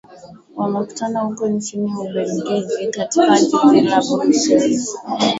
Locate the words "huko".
1.19-1.47